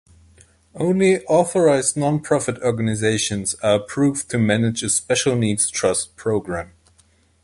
Only 0.73 1.23
authorized 1.27 1.95
non-profit 1.95 2.57
organizations 2.63 3.53
are 3.61 3.75
approved 3.75 4.31
to 4.31 4.39
manage 4.39 4.81
a 4.81 4.89
special 4.89 5.35
needs 5.35 5.69
trust 5.69 6.15
program. 6.15 6.71